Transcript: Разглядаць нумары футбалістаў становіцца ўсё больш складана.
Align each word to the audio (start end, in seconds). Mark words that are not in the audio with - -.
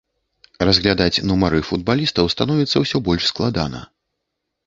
Разглядаць 0.67 1.23
нумары 1.31 1.59
футбалістаў 1.69 2.31
становіцца 2.35 2.77
ўсё 2.85 2.97
больш 3.09 3.23
складана. 3.33 3.81